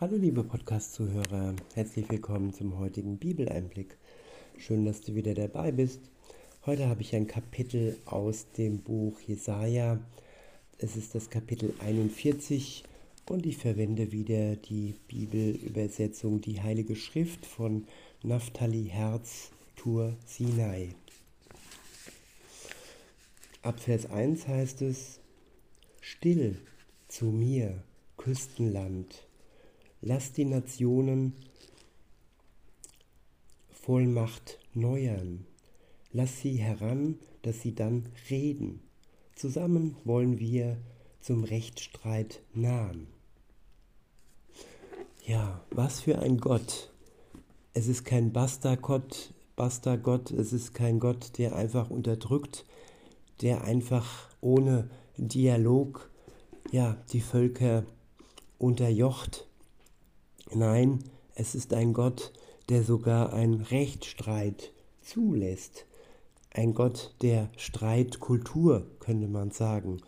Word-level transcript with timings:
Hallo 0.00 0.16
liebe 0.16 0.42
Podcast-Zuhörer, 0.42 1.54
herzlich 1.74 2.08
willkommen 2.08 2.54
zum 2.54 2.78
heutigen 2.78 3.18
Bibeleinblick. 3.18 3.98
Schön, 4.56 4.86
dass 4.86 5.02
du 5.02 5.14
wieder 5.14 5.34
dabei 5.34 5.72
bist. 5.72 6.00
Heute 6.64 6.88
habe 6.88 7.02
ich 7.02 7.14
ein 7.14 7.26
Kapitel 7.26 7.98
aus 8.06 8.46
dem 8.56 8.78
Buch 8.78 9.20
Jesaja. 9.20 10.00
Es 10.78 10.96
ist 10.96 11.14
das 11.14 11.28
Kapitel 11.28 11.74
41 11.80 12.84
und 13.28 13.44
ich 13.44 13.58
verwende 13.58 14.10
wieder 14.10 14.56
die 14.56 14.94
Bibelübersetzung, 15.06 16.40
die 16.40 16.62
Heilige 16.62 16.96
Schrift 16.96 17.44
von 17.44 17.84
Naphtali 18.22 18.86
Herz, 18.86 19.50
Tour 19.76 20.16
Sinai. 20.24 20.94
Ab 23.60 23.78
Vers 23.80 24.10
1 24.10 24.48
heißt 24.48 24.80
es, 24.80 25.20
Still 26.00 26.56
zu 27.06 27.26
mir, 27.26 27.82
Küstenland 28.16 29.26
Lass 30.02 30.32
die 30.32 30.44
Nationen 30.44 31.34
Vollmacht 33.70 34.58
neuern. 34.74 35.46
Lass 36.12 36.40
sie 36.40 36.56
heran, 36.56 37.18
dass 37.42 37.60
sie 37.60 37.74
dann 37.74 38.08
reden. 38.30 38.80
Zusammen 39.34 39.96
wollen 40.04 40.38
wir 40.38 40.78
zum 41.20 41.44
Rechtsstreit 41.44 42.42
nahen. 42.54 43.08
Ja, 45.26 45.64
was 45.70 46.00
für 46.00 46.18
ein 46.18 46.38
Gott. 46.38 46.90
Es 47.72 47.86
ist 47.86 48.04
kein 48.04 48.32
Bastagott, 48.32 49.32
Bastagott, 49.54 50.30
es 50.30 50.52
ist 50.52 50.74
kein 50.74 50.98
Gott, 50.98 51.38
der 51.38 51.54
einfach 51.54 51.90
unterdrückt, 51.90 52.64
der 53.42 53.64
einfach 53.64 54.30
ohne 54.40 54.90
Dialog 55.16 56.10
ja, 56.72 56.96
die 57.12 57.20
Völker 57.20 57.84
unterjocht, 58.58 59.46
Nein, 60.52 61.04
es 61.36 61.54
ist 61.54 61.72
ein 61.72 61.92
Gott, 61.92 62.32
der 62.68 62.82
sogar 62.82 63.32
einen 63.32 63.60
Rechtsstreit 63.60 64.72
zulässt. 65.00 65.86
Ein 66.52 66.74
Gott 66.74 67.14
der 67.22 67.50
Streitkultur, 67.56 68.84
könnte 68.98 69.28
man 69.28 69.52
sagen, 69.52 70.00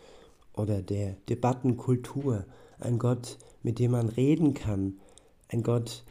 oder 0.53 0.83
der 0.83 1.15
Debattenkultur. 1.29 2.45
Ein 2.81 2.99
Gott, 2.99 3.39
mit 3.63 3.79
dem 3.79 3.93
man 3.93 4.09
reden 4.09 4.53
kann. 4.53 4.99
Ein 5.49 5.63
Gott, 5.63 6.03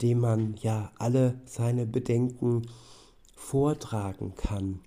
dem 0.00 0.20
man 0.20 0.54
ja 0.62 0.92
alle 0.98 1.40
seine 1.44 1.86
Bedenken 1.86 2.68
vortragen 3.34 4.34
kann. 4.36 4.78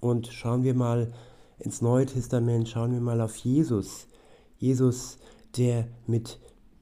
Und 0.00 0.28
schauen 0.28 0.62
wir 0.62 0.74
mal 0.74 1.12
ins 1.58 1.82
Neue 1.82 2.06
Testament, 2.06 2.68
schauen 2.68 2.92
wir 2.92 3.00
mal 3.00 3.20
auf 3.20 3.36
Jesus. 3.36 4.06
Jesus, 4.56 5.18
der 5.56 5.88
mit 6.06 6.38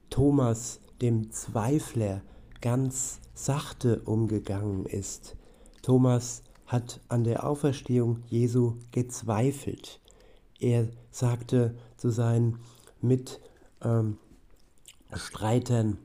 Thomas, 0.09 0.79
dem 1.01 1.31
Zweifler, 1.31 2.21
ganz 2.61 3.19
sachte 3.33 4.01
umgegangen 4.01 4.85
ist. 4.85 5.35
Thomas 5.81 6.43
hat 6.65 6.99
an 7.07 7.23
der 7.23 7.47
Auferstehung 7.47 8.23
Jesu 8.27 8.73
gezweifelt. 8.91 10.01
Er 10.59 10.89
sagte 11.11 11.75
zu 11.97 12.09
seinen 12.09 12.59
Mitstreitern, 13.01 15.87
ähm, 15.87 15.97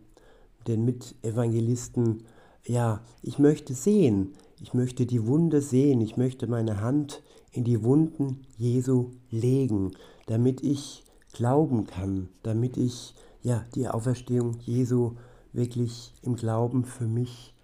den 0.66 0.84
Mitevangelisten, 0.84 2.24
ja, 2.64 3.00
ich 3.22 3.38
möchte 3.38 3.74
sehen, 3.74 4.34
ich 4.60 4.74
möchte 4.74 5.06
die 5.06 5.26
Wunde 5.26 5.60
sehen, 5.60 6.00
ich 6.00 6.16
möchte 6.16 6.46
meine 6.46 6.80
Hand 6.80 7.22
in 7.50 7.64
die 7.64 7.82
Wunden 7.82 8.46
Jesu 8.56 9.10
legen, 9.30 9.92
damit 10.26 10.62
ich 10.62 11.04
glauben 11.32 11.86
kann, 11.86 12.28
damit 12.42 12.76
ich 12.76 13.14
ja, 13.42 13.64
die 13.74 13.88
Auferstehung 13.88 14.58
Jesu 14.60 15.16
wirklich 15.52 16.14
im 16.22 16.36
Glauben 16.36 16.84
für 16.84 17.06
mich 17.06 17.54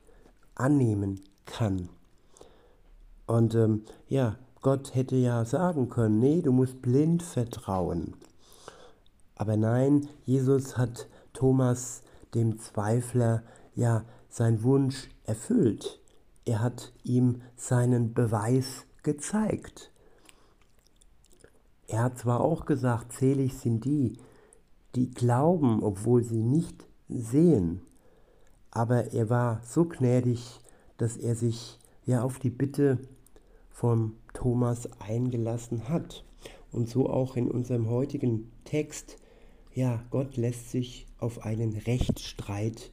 annehmen 0.54 1.20
kann. 1.46 1.88
Und 3.26 3.54
ähm, 3.54 3.84
ja, 4.08 4.36
Gott 4.60 4.94
hätte 4.94 5.16
ja 5.16 5.44
sagen 5.44 5.88
können, 5.88 6.18
nee, 6.18 6.42
du 6.42 6.52
musst 6.52 6.82
blind 6.82 7.22
vertrauen. 7.22 8.14
Aber 9.36 9.56
nein, 9.56 10.08
Jesus 10.24 10.76
hat 10.76 11.06
Thomas, 11.32 12.02
dem 12.34 12.58
Zweifler, 12.58 13.42
ja 13.74 14.04
seinen 14.28 14.62
Wunsch 14.64 15.08
erfüllt. 15.24 16.00
Er 16.44 16.60
hat 16.60 16.92
ihm 17.04 17.42
seinen 17.56 18.14
Beweis 18.14 18.84
gezeigt. 19.02 19.92
Er 21.86 22.02
hat 22.02 22.18
zwar 22.18 22.40
auch 22.40 22.66
gesagt, 22.66 23.12
selig 23.12 23.56
sind 23.58 23.84
die, 23.84 24.18
die 24.98 25.12
glauben, 25.12 25.80
obwohl 25.82 26.24
sie 26.24 26.42
nicht 26.42 26.84
sehen. 27.08 27.82
Aber 28.72 29.12
er 29.12 29.30
war 29.30 29.62
so 29.64 29.84
gnädig, 29.84 30.60
dass 30.96 31.16
er 31.16 31.36
sich 31.36 31.78
ja 32.04 32.22
auf 32.22 32.40
die 32.40 32.50
Bitte 32.50 32.98
von 33.70 34.14
Thomas 34.34 34.88
eingelassen 35.00 35.88
hat. 35.88 36.24
Und 36.72 36.88
so 36.88 37.08
auch 37.08 37.36
in 37.36 37.48
unserem 37.48 37.88
heutigen 37.88 38.50
Text, 38.64 39.18
ja, 39.72 40.02
Gott 40.10 40.36
lässt 40.36 40.70
sich 40.70 41.06
auf 41.18 41.44
einen 41.44 41.76
Rechtsstreit 41.76 42.90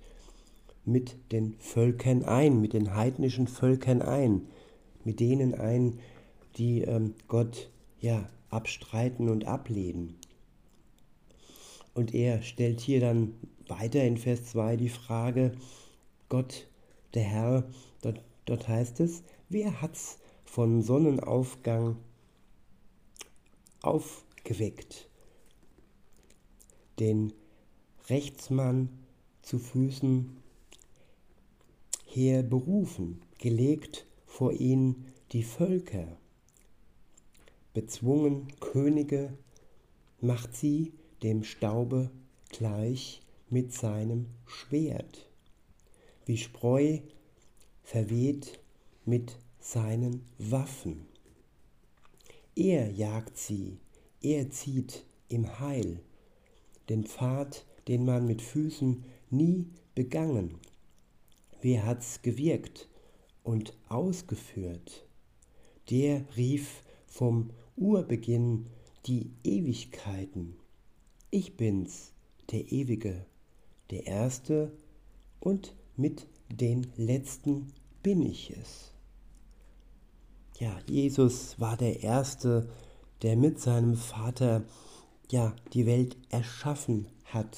mit 0.85 1.17
den 1.31 1.55
Völkern 1.57 2.23
ein, 2.23 2.61
mit 2.61 2.73
den 2.73 2.95
heidnischen 2.95 3.47
Völkern 3.47 4.03
ein, 4.03 4.43
mit 5.03 5.19
denen 5.19 5.55
ein, 5.55 5.99
die 6.57 6.81
ähm, 6.81 7.15
Gott 7.27 7.71
ja 7.99 8.29
abstreiten 8.51 9.27
und 9.27 9.45
ablehnen. 9.45 10.15
Und 11.95 12.13
er 12.13 12.43
stellt 12.43 12.81
hier 12.81 12.99
dann 12.99 13.33
weiter 13.67 14.03
in 14.03 14.17
Vers 14.17 14.45
2 14.45 14.75
die 14.75 14.89
Frage, 14.89 15.53
Gott, 16.27 16.67
der 17.13 17.23
Herr, 17.23 17.63
dort, 18.01 18.21
dort 18.43 18.67
heißt 18.67 18.99
es, 18.99 19.23
wer 19.49 19.81
hat's 19.81 20.19
von 20.43 20.81
Sonnenaufgang 20.81 21.95
aufgeweckt? 23.81 25.09
Den 26.99 27.31
Rechtsmann 28.09 28.89
zu 29.41 29.57
Füßen 29.57 30.35
her 32.05 32.43
berufen, 32.43 33.21
gelegt 33.37 34.05
vor 34.25 34.51
ihn 34.51 35.05
die 35.31 35.43
Völker, 35.43 36.17
bezwungen 37.73 38.47
Könige, 38.59 39.37
macht 40.19 40.55
sie 40.55 40.91
dem 41.25 41.43
Staube 41.43 42.11
gleich 42.49 43.19
mit 43.49 43.73
seinem 43.73 44.27
Schwert, 44.45 45.27
wie 46.27 46.37
Spreu 46.37 46.99
verweht 47.81 48.59
mit 49.05 49.39
seinen 49.59 50.21
Waffen. 50.37 51.07
Er 52.55 52.91
jagt 52.91 53.39
sie, 53.39 53.79
er 54.21 54.51
zieht 54.51 55.03
im 55.27 55.59
Heil, 55.59 55.99
den 56.89 57.05
Pfad, 57.05 57.65
den 57.87 58.05
man 58.05 58.27
mit 58.27 58.43
Füßen 58.43 59.03
nie 59.31 59.71
begangen. 59.95 60.59
Wer 61.59 61.87
hat's 61.87 62.21
gewirkt 62.21 62.87
und 63.41 63.75
ausgeführt? 63.89 65.07
Der 65.89 66.23
rief 66.37 66.83
vom 67.07 67.49
Urbeginn 67.75 68.67
die 69.07 69.31
Ewigkeiten 69.43 70.57
ich 71.35 71.57
bin's, 71.57 72.13
der 72.51 72.71
Ewige, 72.71 73.25
der 73.91 74.07
Erste 74.07 74.71
und 75.41 75.75
mit 75.97 76.27
den 76.49 76.87
Letzten 76.95 77.73
bin 78.01 78.21
ich 78.21 78.51
es. 78.51 78.93
Ja, 80.57 80.79
Jesus 80.87 81.59
war 81.59 81.75
der 81.75 82.03
Erste, 82.03 82.69
der 83.21 83.35
mit 83.35 83.59
seinem 83.59 83.97
Vater 83.97 84.63
ja 85.29 85.53
die 85.73 85.85
Welt 85.85 86.15
erschaffen 86.29 87.07
hat. 87.25 87.57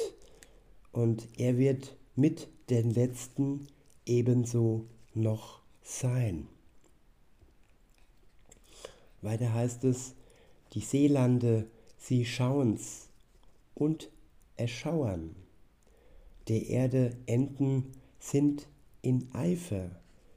Und 0.92 1.28
er 1.38 1.60
wird 1.60 1.96
mit 2.16 2.48
den 2.72 2.90
Letzten 2.90 3.68
ebenso 4.07 4.88
noch 5.13 5.62
sein. 5.84 6.48
Weiter 9.22 9.54
heißt 9.54 9.84
es, 9.84 10.16
die 10.74 10.81
Seelande, 10.81 11.69
sie 12.00 12.25
schauen's, 12.25 13.06
und 13.77 14.12
erschauern. 14.56 15.35
Der 16.47 16.68
Erde 16.68 17.15
Enden 17.27 17.91
sind 18.19 18.68
in 19.01 19.29
Eifer, 19.33 19.91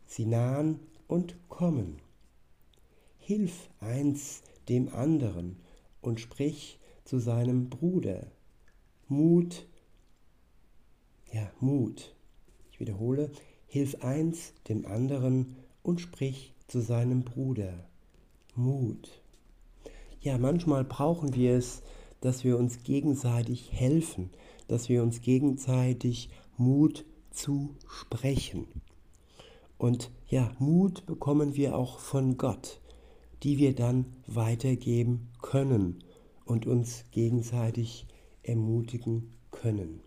sie 0.07 0.27
nahen 0.27 0.81
und 1.09 1.37
kommen. 1.49 2.03
Hilf 3.19 3.71
eins 3.81 4.43
dem 4.69 4.93
anderen 4.93 5.57
und 6.03 6.21
sprich 6.21 6.79
zu 7.05 7.19
seinem 7.19 7.71
Bruder. 7.71 8.27
Mut, 9.09 9.67
ja, 11.33 11.51
Mut. 11.61 12.15
Ich 12.71 12.81
wiederhole, 12.81 13.31
hilf 13.67 14.03
eins 14.03 14.53
dem 14.69 14.85
anderen 14.85 15.57
und 15.83 16.01
sprich 16.01 16.55
zu 16.67 16.81
seinem 16.81 17.23
Bruder. 17.23 17.89
Mut. 18.55 19.23
Ja, 20.21 20.39
manchmal 20.39 20.85
brauchen 20.85 21.35
wir 21.35 21.55
es, 21.57 21.83
dass 22.21 22.45
wir 22.45 22.59
uns 22.59 22.83
gegenseitig 22.83 23.73
helfen, 23.73 24.31
dass 24.69 24.89
wir 24.89 25.03
uns 25.03 25.21
gegenseitig 25.21 26.31
Mut 26.57 27.05
zu 27.31 27.75
sprechen. 27.89 28.67
Und 29.79 30.11
ja, 30.29 30.53
Mut 30.59 31.07
bekommen 31.07 31.57
wir 31.57 31.77
auch 31.77 31.99
von 31.99 32.37
Gott, 32.37 32.81
die 33.43 33.59
wir 33.59 33.75
dann 33.75 34.05
weitergeben 34.27 35.29
können 35.41 36.05
und 36.45 36.67
uns 36.67 37.05
gegenseitig 37.11 38.07
ermutigen 38.43 39.33
können. 39.51 40.01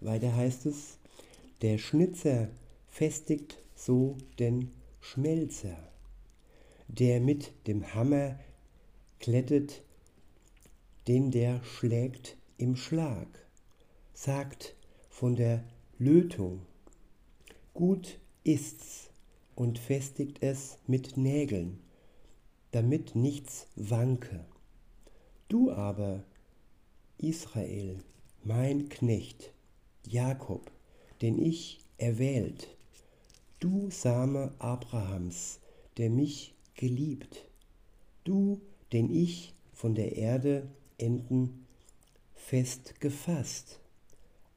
Weiter 0.00 0.34
heißt 0.34 0.66
es, 0.66 0.98
der 1.62 1.78
Schnitzer 1.78 2.48
festigt 2.86 3.58
so 3.74 4.16
den 4.38 4.70
Schmelzer, 5.00 5.76
der 6.88 7.20
mit 7.20 7.52
dem 7.66 7.94
Hammer 7.94 8.38
klettet, 9.18 9.82
den 11.08 11.30
der 11.30 11.62
schlägt 11.62 12.36
im 12.58 12.74
Schlag, 12.74 13.28
sagt 14.12 14.74
von 15.08 15.36
der 15.36 15.64
Lötung, 15.98 16.62
gut 17.74 18.18
ist's 18.42 19.10
und 19.54 19.78
festigt 19.78 20.42
es 20.42 20.78
mit 20.86 21.16
Nägeln, 21.16 21.80
damit 22.72 23.14
nichts 23.14 23.68
wanke. 23.76 24.44
Du 25.48 25.70
aber, 25.70 26.24
Israel, 27.18 28.02
mein 28.42 28.88
Knecht, 28.88 29.52
Jakob, 30.06 30.70
den 31.22 31.38
ich 31.38 31.80
erwählt, 31.98 32.76
du 33.60 33.90
Same 33.90 34.52
Abrahams, 34.58 35.60
der 35.96 36.10
mich 36.10 36.54
geliebt, 36.74 37.48
du, 38.24 38.60
den 38.92 39.14
ich 39.14 39.54
von 39.72 39.94
der 39.94 40.16
Erde 40.16 40.68
enden 40.98 41.66
fest 42.34 43.00
gefasst, 43.00 43.80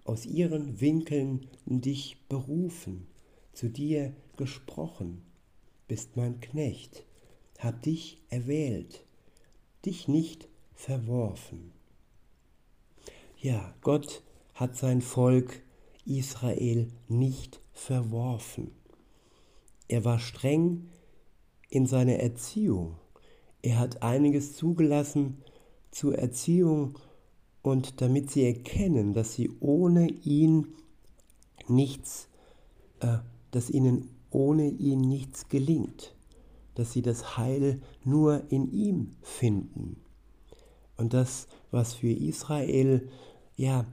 aus 0.05 0.25
ihren 0.25 0.79
Winkeln 0.79 1.47
dich 1.65 2.17
berufen, 2.29 3.07
zu 3.53 3.69
dir 3.69 4.13
gesprochen, 4.37 5.23
bist 5.87 6.15
mein 6.15 6.39
Knecht, 6.39 7.03
hab 7.57 7.81
dich 7.81 8.21
erwählt, 8.29 9.03
dich 9.85 10.07
nicht 10.07 10.47
verworfen. 10.73 11.71
Ja, 13.37 13.73
Gott 13.81 14.23
hat 14.53 14.75
sein 14.75 15.01
Volk 15.01 15.61
Israel 16.05 16.91
nicht 17.07 17.59
verworfen. 17.71 18.71
Er 19.87 20.05
war 20.05 20.19
streng 20.19 20.89
in 21.69 21.85
seiner 21.85 22.17
Erziehung. 22.17 22.97
Er 23.61 23.79
hat 23.79 24.03
einiges 24.03 24.55
zugelassen 24.55 25.43
zur 25.91 26.17
Erziehung 26.17 26.97
und 27.61 28.01
damit 28.01 28.31
sie 28.31 28.45
erkennen, 28.45 29.13
dass 29.13 29.33
sie 29.33 29.49
ohne 29.59 30.07
ihn 30.07 30.67
nichts, 31.67 32.27
äh, 32.99 33.17
dass 33.51 33.69
ihnen 33.69 34.09
ohne 34.31 34.69
ihn 34.69 35.01
nichts 35.01 35.49
gelingt, 35.49 36.15
dass 36.75 36.93
sie 36.93 37.01
das 37.01 37.37
Heil 37.37 37.81
nur 38.03 38.43
in 38.51 38.71
ihm 38.71 39.11
finden. 39.21 39.97
Und 40.97 41.13
das, 41.13 41.47
was 41.71 41.93
für 41.93 42.11
Israel 42.11 43.09
ja 43.55 43.85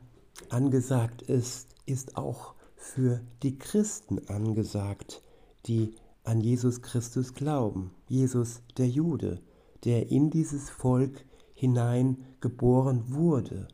angesagt 0.49 1.23
ist, 1.23 1.69
ist 1.87 2.17
auch 2.17 2.55
für 2.77 3.21
die 3.43 3.59
Christen 3.59 4.29
angesagt, 4.29 5.23
die 5.67 5.95
an 6.25 6.41
Jesus 6.41 6.83
Christus 6.83 7.35
glauben. 7.35 7.93
Jesus 8.09 8.61
der 8.77 8.89
Jude, 8.89 9.41
der 9.85 10.11
in 10.11 10.31
dieses 10.31 10.69
Volk 10.69 11.25
hinein 11.57 12.19
geboren 12.41 13.03
wurde. 13.09 13.67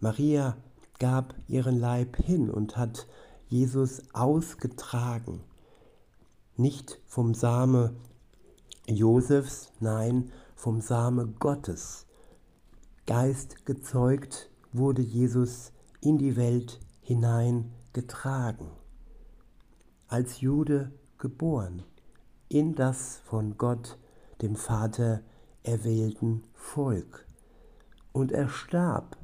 Maria 0.00 0.56
gab 0.98 1.34
ihren 1.46 1.78
Leib 1.78 2.16
hin 2.16 2.50
und 2.50 2.76
hat 2.76 3.06
Jesus 3.46 4.02
ausgetragen. 4.14 5.40
Nicht 6.56 6.98
vom 7.06 7.34
Same 7.34 7.94
Josefs, 8.86 9.70
nein, 9.80 10.32
vom 10.56 10.80
Same 10.80 11.26
Gottes. 11.38 12.06
Geist 13.06 13.66
gezeugt 13.66 14.50
wurde 14.72 15.02
Jesus 15.02 15.72
in 16.00 16.16
die 16.16 16.36
Welt 16.36 16.80
hineingetragen. 17.02 18.68
Als 20.08 20.40
Jude 20.40 20.92
geboren 21.18 21.82
in 22.48 22.74
das 22.74 23.20
von 23.24 23.58
Gott, 23.58 23.98
dem 24.40 24.56
Vater, 24.56 25.20
erwählten 25.62 26.42
Volk. 26.54 27.26
Und 28.12 28.32
er 28.32 28.48
starb 28.48 29.16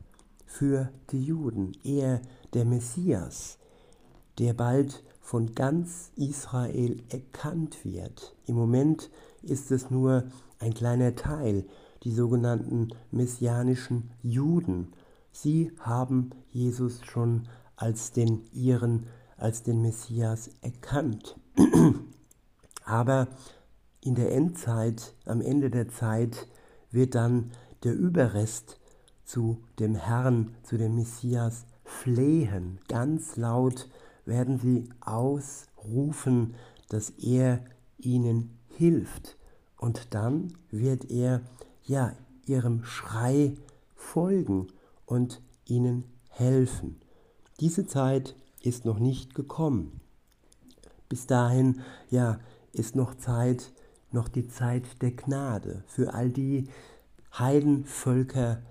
für 0.46 0.90
die 1.11 1.23
Juden, 1.23 1.73
er 1.85 2.20
der 2.55 2.64
Messias, 2.64 3.58
der 4.38 4.55
bald 4.55 5.05
von 5.20 5.55
ganz 5.55 6.11
Israel 6.17 7.02
erkannt 7.11 7.85
wird. 7.85 8.35
Im 8.46 8.55
Moment 8.55 9.11
ist 9.43 9.70
es 9.70 9.90
nur 9.90 10.25
ein 10.58 10.73
kleiner 10.73 11.14
Teil, 11.14 11.67
die 12.02 12.12
sogenannten 12.12 12.88
messianischen 13.11 14.11
Juden. 14.23 14.93
Sie 15.32 15.73
haben 15.81 16.31
Jesus 16.50 17.05
schon 17.05 17.49
als 17.76 18.12
den 18.12 18.43
ihren, 18.52 19.06
als 19.37 19.62
den 19.62 19.82
Messias 19.82 20.50
erkannt. 20.62 21.37
Aber 22.85 23.29
in 24.00 24.14
der 24.14 24.32
Endzeit, 24.32 25.14
am 25.26 25.40
Ende 25.40 25.70
der 25.70 25.88
Zeit, 25.88 26.46
wird 26.90 27.14
dann 27.14 27.50
der 27.84 27.94
Überrest 27.94 28.78
zu 29.24 29.62
dem 29.78 29.94
Herrn, 29.94 30.54
zu 30.62 30.78
dem 30.78 30.96
Messias 30.96 31.66
flehen. 31.84 32.78
Ganz 32.88 33.36
laut 33.36 33.88
werden 34.24 34.58
sie 34.58 34.88
ausrufen, 35.00 36.54
dass 36.88 37.10
er 37.10 37.64
ihnen 37.98 38.58
hilft. 38.76 39.36
Und 39.76 40.14
dann 40.14 40.54
wird 40.70 41.10
er 41.10 41.42
ja 41.84 42.12
ihrem 42.46 42.84
Schrei 42.84 43.54
folgen 43.94 44.68
und 45.06 45.42
ihnen 45.66 46.04
helfen. 46.30 47.00
Diese 47.60 47.86
Zeit 47.86 48.34
ist 48.62 48.84
noch 48.84 48.98
nicht 48.98 49.34
gekommen. 49.34 50.00
Bis 51.08 51.26
dahin, 51.26 51.80
ja, 52.10 52.38
ist 52.72 52.96
noch 52.96 53.14
Zeit, 53.14 53.72
noch 54.12 54.28
die 54.28 54.49
Zeit 54.49 55.02
der 55.02 55.12
Gnade 55.12 55.84
für 55.87 56.14
all 56.14 56.31
die 56.31 56.69
Heidenvölker, 57.38 58.62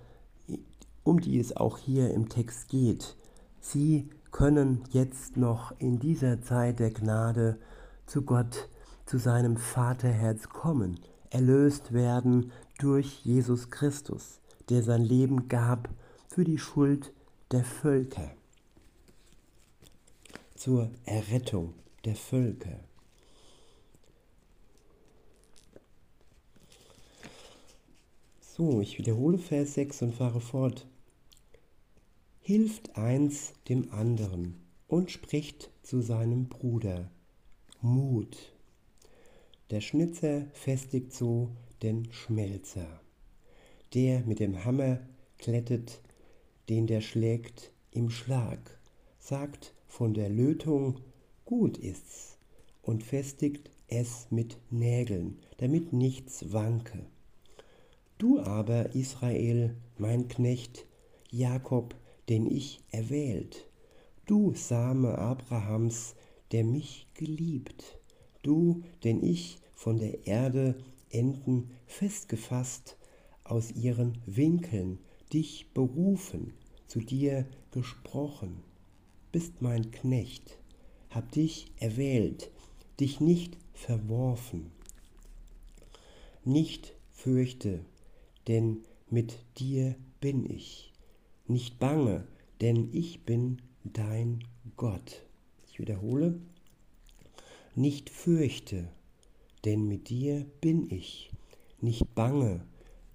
um 1.04 1.20
die 1.20 1.38
es 1.38 1.56
auch 1.56 1.78
hier 1.78 2.12
im 2.12 2.28
Text 2.28 2.68
geht. 2.68 3.16
Sie 3.60 4.10
können 4.30 4.84
jetzt 4.90 5.36
noch 5.36 5.72
in 5.78 5.98
dieser 5.98 6.42
Zeit 6.42 6.80
der 6.80 6.90
Gnade 6.90 7.58
zu 8.06 8.22
Gott, 8.22 8.68
zu 9.06 9.18
seinem 9.18 9.56
Vaterherz 9.56 10.48
kommen, 10.48 11.00
erlöst 11.30 11.92
werden 11.92 12.52
durch 12.78 13.24
Jesus 13.24 13.70
Christus, 13.70 14.40
der 14.68 14.82
sein 14.82 15.02
Leben 15.02 15.48
gab 15.48 15.88
für 16.28 16.44
die 16.44 16.58
Schuld 16.58 17.12
der 17.50 17.64
Völker, 17.64 18.30
zur 20.54 20.90
Errettung 21.04 21.72
der 22.04 22.16
Völker. 22.16 22.80
So, 28.58 28.80
ich 28.80 28.98
wiederhole 28.98 29.38
Vers 29.38 29.74
6 29.74 30.02
und 30.02 30.14
fahre 30.16 30.40
fort. 30.40 30.84
Hilft 32.40 32.96
eins 32.96 33.52
dem 33.68 33.92
anderen 33.92 34.56
und 34.88 35.12
spricht 35.12 35.70
zu 35.84 36.00
seinem 36.00 36.48
Bruder. 36.48 37.08
Mut. 37.82 38.36
Der 39.70 39.80
Schnitzer 39.80 40.46
festigt 40.54 41.12
so 41.12 41.50
den 41.84 42.10
Schmelzer. 42.10 43.00
Der 43.94 44.22
mit 44.22 44.40
dem 44.40 44.64
Hammer 44.64 44.98
klettet, 45.38 46.00
den 46.68 46.88
der 46.88 47.00
schlägt 47.00 47.70
im 47.92 48.10
Schlag, 48.10 48.80
sagt 49.20 49.72
von 49.86 50.14
der 50.14 50.30
Lötung, 50.30 50.98
gut 51.44 51.78
ist's, 51.78 52.38
und 52.82 53.04
festigt 53.04 53.70
es 53.86 54.26
mit 54.30 54.58
Nägeln, 54.68 55.38
damit 55.58 55.92
nichts 55.92 56.52
wanke. 56.52 57.06
Du 58.18 58.40
aber, 58.40 58.96
Israel, 58.96 59.76
mein 59.96 60.26
Knecht, 60.26 60.86
Jakob, 61.30 61.94
den 62.28 62.50
ich 62.50 62.80
erwählt, 62.90 63.68
du 64.26 64.54
Same 64.54 65.16
Abrahams, 65.16 66.16
der 66.50 66.64
mich 66.64 67.06
geliebt, 67.14 68.00
du, 68.42 68.82
den 69.04 69.22
ich 69.22 69.58
von 69.72 69.98
der 69.98 70.26
Erde 70.26 70.74
Enden 71.10 71.70
festgefasst, 71.86 72.96
aus 73.44 73.70
ihren 73.70 74.18
Winkeln 74.26 74.98
dich 75.32 75.72
berufen, 75.72 76.54
zu 76.88 76.98
dir 76.98 77.46
gesprochen, 77.70 78.64
bist 79.30 79.62
mein 79.62 79.92
Knecht, 79.92 80.58
hab 81.10 81.30
dich 81.30 81.66
erwählt, 81.78 82.50
dich 82.98 83.20
nicht 83.20 83.56
verworfen. 83.74 84.72
Nicht 86.44 86.94
fürchte, 87.12 87.84
denn 88.48 88.82
mit 89.10 89.38
dir 89.58 89.94
bin 90.20 90.48
ich. 90.48 90.92
nicht 91.46 91.78
bange, 91.78 92.26
denn 92.60 92.90
ich 92.92 93.24
bin 93.24 93.62
dein 93.84 94.44
Gott. 94.76 95.22
Ich 95.66 95.78
wiederhole, 95.78 96.40
nicht 97.74 98.10
fürchte, 98.10 98.90
denn 99.64 99.86
mit 99.88 100.10
dir 100.10 100.44
bin 100.60 100.90
ich. 100.90 101.30
Nicht 101.80 102.14
bange, 102.14 102.66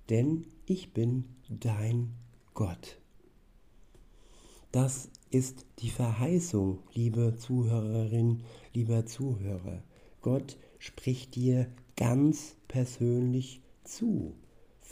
denn 0.09 0.47
ich 0.65 0.93
bin 0.93 1.25
dein 1.49 2.13
Gott. 2.53 2.97
Das 4.71 5.09
ist 5.29 5.65
die 5.79 5.89
Verheißung, 5.89 6.79
liebe 6.93 7.35
Zuhörerin, 7.35 8.43
lieber 8.73 9.05
Zuhörer. 9.05 9.83
Gott 10.21 10.57
spricht 10.79 11.35
dir 11.35 11.67
ganz 11.95 12.55
persönlich 12.67 13.61
zu. 13.83 14.33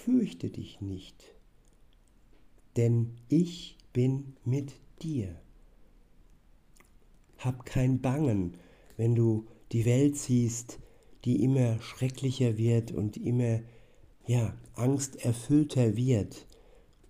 Fürchte 0.05 0.50
dich 0.50 0.81
nicht, 0.81 1.36
denn 2.75 3.12
ich 3.29 3.77
bin 3.93 4.36
mit 4.43 4.74
dir. 5.03 5.39
Hab 7.38 7.67
kein 7.67 8.01
Bangen, 8.01 8.58
wenn 8.98 9.13
du 9.13 9.46
die 9.72 9.86
Welt 9.86 10.17
siehst, 10.17 10.79
die 11.24 11.43
immer 11.43 11.79
schrecklicher 11.84 12.58
wird 12.58 12.91
und 12.91 13.15
immer 13.15 13.60
ja, 14.25 14.58
angsterfüllter 14.74 15.96
wird 15.96 16.48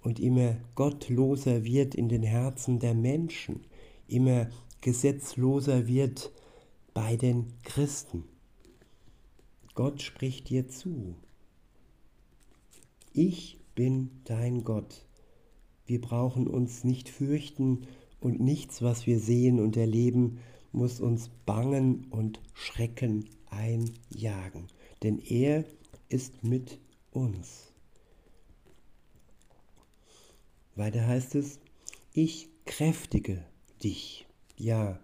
und 0.01 0.19
immer 0.19 0.57
gottloser 0.75 1.63
wird 1.63 1.95
in 1.95 2.09
den 2.09 2.23
Herzen 2.23 2.79
der 2.79 2.93
Menschen, 2.93 3.61
immer 4.09 4.49
gesetzloser 4.81 5.87
wird 5.87 6.29
bei 6.93 7.15
den 7.15 7.53
Christen. 7.63 8.25
Gott 9.75 10.01
spricht 10.01 10.49
dir 10.49 10.67
zu. 10.67 11.15
Ich 13.13 13.59
bin 13.75 14.21
dein 14.23 14.63
Gott. 14.63 15.05
Wir 15.85 15.99
brauchen 15.99 16.47
uns 16.47 16.85
nicht 16.85 17.09
fürchten 17.09 17.87
und 18.21 18.39
nichts, 18.39 18.81
was 18.81 19.05
wir 19.05 19.19
sehen 19.19 19.59
und 19.59 19.75
erleben, 19.75 20.39
muss 20.71 21.01
uns 21.01 21.29
Bangen 21.45 22.05
und 22.09 22.39
Schrecken 22.53 23.27
einjagen, 23.49 24.67
denn 25.03 25.19
er 25.19 25.65
ist 26.07 26.43
mit 26.43 26.79
uns. 27.11 27.73
Weiter 30.75 31.05
heißt 31.05 31.35
es, 31.35 31.59
ich 32.13 32.47
kräftige 32.65 33.43
dich, 33.83 34.25
ja, 34.55 34.99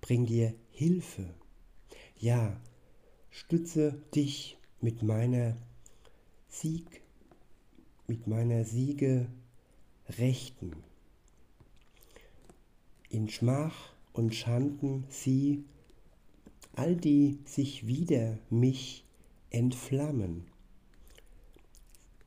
bring 0.00 0.24
dir 0.24 0.54
Hilfe, 0.70 1.34
ja, 2.16 2.58
stütze 3.28 4.02
dich 4.14 4.56
mit 4.80 5.02
meiner 5.02 5.58
Sieg, 6.48 6.99
mit 8.10 8.26
meiner 8.26 8.64
Siege 8.64 9.28
Rechten. 10.18 10.72
In 13.08 13.28
Schmach 13.28 13.92
und 14.12 14.34
Schanden 14.34 15.04
sie, 15.08 15.62
all 16.74 16.96
die 16.96 17.38
sich 17.44 17.86
wider 17.86 18.36
mich 18.50 19.04
entflammen, 19.50 20.42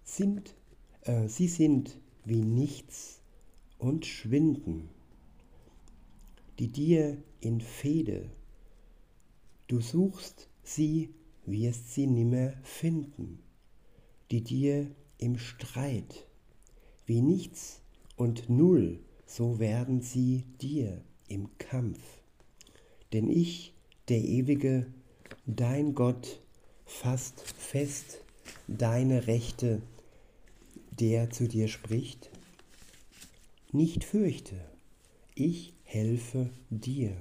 sind, 0.06 0.56
äh, 1.02 1.28
sie 1.28 1.50
sind 1.50 2.00
wie 2.24 2.46
nichts 2.46 3.20
und 3.78 4.06
schwinden, 4.06 4.88
die 6.60 6.70
dir 6.70 7.22
in 7.42 7.60
Fehde, 7.60 8.30
du 9.68 9.82
suchst 9.82 10.48
sie, 10.64 11.14
wirst 11.46 11.94
sie 11.94 12.08
nimmer 12.08 12.54
finden, 12.64 13.40
die 14.32 14.42
dir 14.42 14.90
im 15.18 15.38
Streit, 15.38 16.28
wie 17.06 17.22
nichts 17.22 17.82
und 18.16 18.50
null, 18.50 19.00
so 19.26 19.60
werden 19.60 20.02
sie 20.02 20.44
dir 20.62 21.02
im 21.28 21.58
Kampf. 21.58 22.00
Denn 23.14 23.30
ich, 23.30 23.74
der 24.10 24.20
Ewige, 24.20 24.88
dein 25.46 25.96
Gott, 25.96 26.42
fasst 26.86 27.42
fest 27.42 28.22
deine 28.68 29.28
Rechte 29.28 29.82
der 31.00 31.30
zu 31.30 31.48
dir 31.48 31.68
spricht, 31.68 32.30
nicht 33.72 34.04
fürchte, 34.04 34.56
ich 35.36 35.74
helfe 35.84 36.50
dir. 36.70 37.16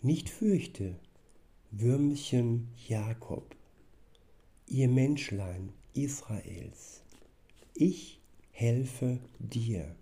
Nicht 0.00 0.28
fürchte, 0.30 0.98
Würmchen 1.70 2.68
Jakob, 2.88 3.54
ihr 4.66 4.88
Menschlein 4.88 5.72
Israels, 5.94 7.02
ich 7.74 8.20
helfe 8.50 9.20
dir. 9.38 9.94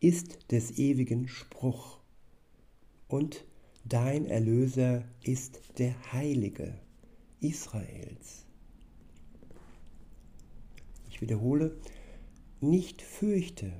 Ist 0.00 0.50
des 0.50 0.78
ewigen 0.78 1.28
Spruch, 1.28 2.00
und 3.08 3.44
dein 3.84 4.26
Erlöser 4.26 5.04
ist 5.22 5.60
der 5.78 5.94
Heilige 6.12 6.76
Israels. 7.40 8.44
Ich 11.08 11.20
wiederhole, 11.20 11.78
nicht 12.60 13.02
fürchte, 13.02 13.72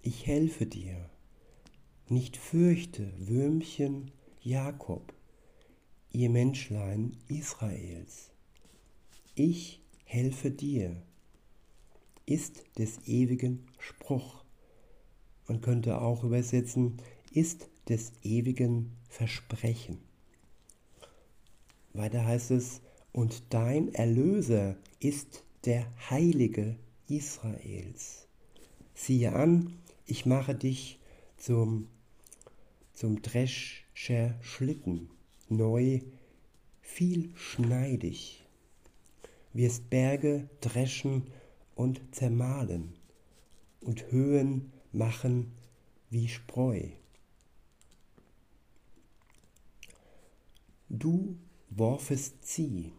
ich 0.00 0.26
helfe 0.26 0.66
dir. 0.66 1.10
Nicht 2.08 2.36
fürchte, 2.36 3.12
Würmchen 3.18 4.12
Jakob, 4.40 5.12
ihr 6.12 6.30
Menschlein 6.30 7.16
Israels. 7.26 8.30
Ich 9.34 9.82
helfe 10.08 10.50
dir, 10.50 10.96
ist 12.24 12.64
des 12.78 13.06
ewigen 13.06 13.66
Spruch. 13.78 14.42
Man 15.46 15.60
könnte 15.60 16.00
auch 16.00 16.24
übersetzen, 16.24 16.96
ist 17.30 17.68
des 17.90 18.12
ewigen 18.22 18.96
Versprechen. 19.10 19.98
Weiter 21.92 22.24
heißt 22.24 22.52
es, 22.52 22.80
und 23.12 23.42
dein 23.50 23.92
Erlöser 23.92 24.76
ist 24.98 25.44
der 25.66 25.86
Heilige 26.08 26.76
Israels. 27.08 28.28
Siehe 28.94 29.34
an, 29.34 29.74
ich 30.06 30.24
mache 30.24 30.54
dich 30.54 31.00
zum, 31.36 31.86
zum 32.94 33.20
Drescher 33.20 34.38
Schlitten, 34.40 35.10
neu, 35.50 36.00
viel 36.80 37.30
schneidig, 37.36 38.47
wirst 39.58 39.90
Berge 39.90 40.48
dreschen 40.60 41.26
und 41.74 42.00
zermahlen 42.14 42.94
und 43.80 44.12
Höhen 44.12 44.72
machen 44.92 45.50
wie 46.10 46.28
Spreu. 46.28 46.90
Du 50.88 51.36
worfest 51.70 52.46
sie, 52.46 52.92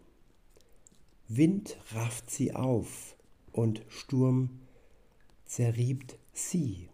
Wind 1.30 1.78
rafft 1.94 2.30
sie 2.30 2.54
auf 2.54 3.16
und 3.54 3.86
Sturm 3.88 4.60
zerriebt 5.46 6.20
sie. 6.34 6.90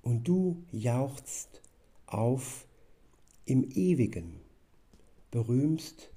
Und 0.00 0.26
du 0.26 0.64
jauchzt 0.72 1.60
auf 2.06 2.66
im 3.44 3.62
Ewigen, 3.72 4.40
berühmst 5.30 6.10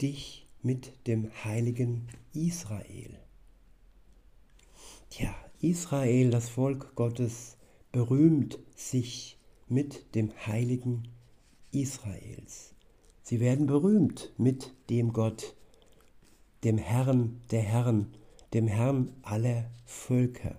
dich 0.00 0.46
mit 0.62 1.06
dem 1.06 1.30
heiligen 1.44 2.08
Israel. 2.32 3.18
Tja, 5.10 5.34
Israel, 5.60 6.30
das 6.30 6.48
Volk 6.48 6.94
Gottes, 6.94 7.56
berühmt 7.90 8.58
sich 8.74 9.38
mit 9.68 10.14
dem 10.14 10.32
heiligen 10.46 11.08
Israels. 11.70 12.74
Sie 13.22 13.40
werden 13.40 13.66
berühmt 13.66 14.32
mit 14.38 14.72
dem 14.90 15.12
Gott, 15.12 15.54
dem 16.64 16.78
Herrn 16.78 17.40
der 17.50 17.62
Herren, 17.62 18.14
dem 18.52 18.68
Herrn 18.68 19.12
aller 19.22 19.70
Völker. 19.84 20.58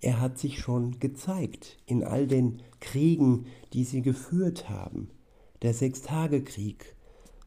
Er 0.00 0.20
hat 0.20 0.38
sich 0.38 0.58
schon 0.58 0.98
gezeigt 1.00 1.78
in 1.86 2.04
all 2.04 2.26
den 2.26 2.62
Kriegen, 2.80 3.46
die 3.72 3.84
sie 3.84 4.02
geführt 4.02 4.68
haben. 4.68 5.10
Der 5.62 5.74
Sechstagekrieg, 5.74 6.95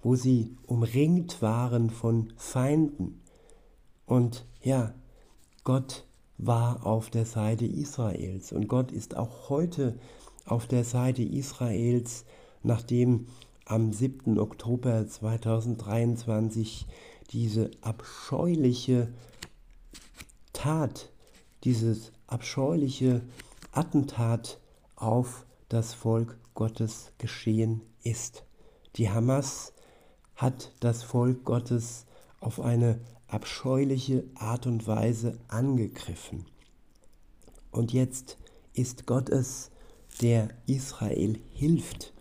wo 0.01 0.15
sie 0.15 0.55
umringt 0.65 1.41
waren 1.41 1.89
von 1.89 2.31
Feinden. 2.37 3.21
Und 4.05 4.45
ja, 4.61 4.93
Gott 5.63 6.05
war 6.37 6.85
auf 6.85 7.09
der 7.09 7.25
Seite 7.25 7.65
Israels 7.65 8.53
und 8.53 8.67
Gott 8.67 8.91
ist 8.91 9.17
auch 9.17 9.49
heute 9.49 9.99
auf 10.45 10.67
der 10.67 10.83
Seite 10.83 11.21
Israels, 11.21 12.25
nachdem 12.63 13.27
am 13.65 13.93
7. 13.93 14.39
Oktober 14.39 15.07
2023 15.07 16.87
diese 17.31 17.69
abscheuliche 17.81 19.13
Tat, 20.53 21.11
dieses 21.63 22.11
abscheuliche 22.25 23.21
Attentat 23.71 24.59
auf 24.95 25.45
das 25.67 25.93
Volk 25.93 26.37
Gottes 26.55 27.11
geschehen 27.17 27.81
ist. 28.03 28.43
Die 28.95 29.09
Hamas 29.09 29.73
hat 30.39 30.71
das 30.79 31.03
Volk 31.03 31.43
Gottes 31.43 32.05
auf 32.39 32.61
eine 32.61 33.01
abscheuliche 33.27 34.23
Art 34.35 34.67
und 34.67 34.87
Weise 34.87 35.37
angegriffen. 35.49 36.45
Und 37.71 37.91
jetzt 37.91 38.37
ist 38.73 39.05
Gott 39.05 39.29
es, 39.29 39.69
der 40.21 40.47
Israel 40.65 41.37
hilft, 41.51 42.13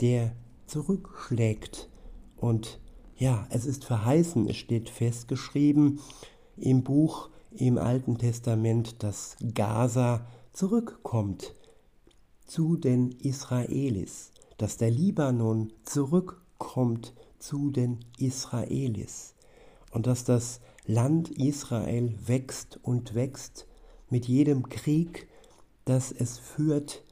der 0.00 0.32
zurückschlägt. 0.66 1.90
Und 2.38 2.80
ja, 3.18 3.46
es 3.50 3.66
ist 3.66 3.84
verheißen, 3.84 4.48
es 4.48 4.56
steht 4.56 4.88
festgeschrieben 4.88 6.00
im 6.56 6.82
Buch 6.82 7.28
im 7.50 7.76
Alten 7.76 8.16
Testament, 8.16 9.02
dass 9.02 9.36
Gaza 9.54 10.26
zurückkommt 10.54 11.54
zu 12.46 12.78
den 12.78 13.10
Israelis, 13.12 14.32
dass 14.56 14.78
der 14.78 14.90
Libanon 14.90 15.74
zurückkommt 15.84 17.12
zu 17.40 17.70
den 17.70 17.98
Israelis 18.18 19.34
und 19.90 20.06
dass 20.06 20.24
das 20.24 20.60
Land 20.86 21.30
Israel 21.30 22.14
wächst 22.24 22.78
und 22.82 23.14
wächst 23.14 23.66
mit 24.08 24.26
jedem 24.26 24.68
Krieg, 24.68 25.28
das 25.84 26.12
es 26.12 26.38
führt. 26.38 27.04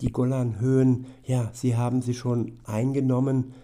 Die 0.00 0.12
Golanhöhen, 0.12 1.06
ja, 1.24 1.50
sie 1.52 1.76
haben 1.76 2.02
sie 2.02 2.14
schon 2.14 2.58
eingenommen 2.64 3.54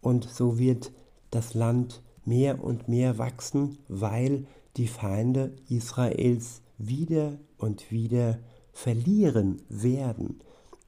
und 0.00 0.24
so 0.24 0.58
wird 0.58 0.92
das 1.30 1.54
Land 1.54 2.02
mehr 2.24 2.62
und 2.62 2.88
mehr 2.88 3.18
wachsen, 3.18 3.78
weil 3.88 4.46
die 4.76 4.88
Feinde 4.88 5.56
Israels 5.68 6.62
wieder 6.78 7.38
und 7.56 7.90
wieder 7.90 8.38
verlieren 8.72 9.62
werden. 9.68 10.40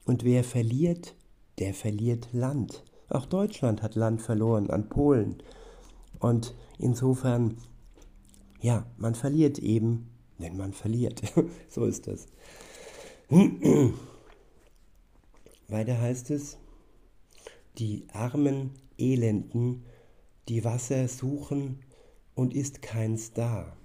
Und 0.05 0.23
wer 0.23 0.43
verliert, 0.43 1.15
der 1.59 1.73
verliert 1.73 2.29
Land. 2.31 2.83
Auch 3.09 3.25
Deutschland 3.25 3.81
hat 3.81 3.95
Land 3.95 4.21
verloren 4.21 4.69
an 4.69 4.87
Polen. 4.87 5.41
Und 6.19 6.55
insofern, 6.77 7.57
ja, 8.61 8.85
man 8.97 9.15
verliert 9.15 9.57
eben, 9.59 10.09
wenn 10.37 10.55
man 10.57 10.73
verliert. 10.73 11.21
so 11.69 11.85
ist 11.85 12.07
das. 12.07 12.27
Weiter 15.67 15.99
heißt 15.99 16.31
es, 16.31 16.57
die 17.77 18.07
armen 18.11 18.71
Elenden, 18.97 19.85
die 20.47 20.63
Wasser 20.63 21.07
suchen 21.07 21.79
und 22.35 22.53
ist 22.53 22.81
keins 22.81 23.33
da. 23.33 23.77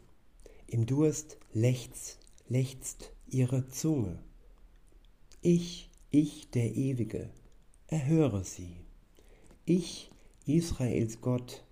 Im 0.66 0.87
Durst 0.87 1.38
lechzt, 1.52 2.19
lechzt 2.49 3.12
ihre 3.26 3.69
Zunge. 3.69 4.19
Ich, 5.40 5.90
ich, 6.11 6.50
der 6.50 6.75
Ewige, 6.75 7.31
erhöre 7.87 8.45
sie. 8.45 8.84
Ich, 9.66 10.11
Israels 10.44 11.23
Gott, 11.23 11.64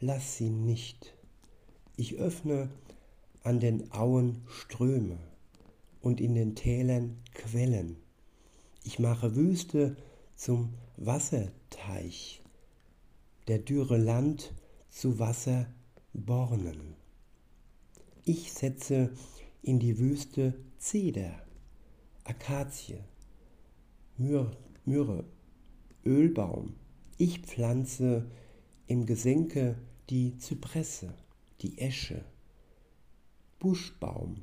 lass 0.00 0.38
sie 0.38 0.48
nicht. 0.48 1.14
Ich 1.96 2.14
öffne 2.14 2.70
an 3.42 3.60
den 3.60 3.92
Auen 3.92 4.40
Ströme 4.46 5.18
und 6.00 6.18
in 6.18 6.34
den 6.34 6.54
Tälern 6.54 7.18
Quellen. 7.34 7.98
Ich 8.84 8.98
mache 8.98 9.36
Wüste 9.36 9.98
zum 10.34 10.72
Wasserteich, 10.96 12.40
der 13.48 13.58
dürre 13.58 13.98
Land 13.98 14.54
zu 14.88 15.18
Wasserbornen. 15.18 16.94
Ich 18.24 18.50
setze 18.54 19.12
in 19.60 19.78
die 19.78 19.98
Wüste 19.98 20.54
Zeder, 20.78 21.34
Akazie, 22.24 23.00
Myrrhe, 24.16 25.24
Ölbaum. 26.06 26.79
Ich 27.22 27.40
pflanze 27.40 28.24
im 28.86 29.04
Gesenke 29.04 29.76
die 30.08 30.38
Zypresse, 30.38 31.12
die 31.60 31.76
Esche, 31.76 32.24
Buschbaum, 33.58 34.42